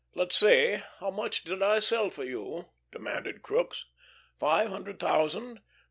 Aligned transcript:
"Let's 0.15 0.35
see. 0.35 0.79
How 0.99 1.11
much 1.11 1.43
did 1.43 1.61
I 1.61 1.79
sell 1.79 2.09
for 2.09 2.23
you?" 2.23 2.71
demanded 2.91 3.43
Crookes. 3.43 3.85
"Five 4.39 4.69
hundred 4.69 4.97
thousand?" 4.99 5.59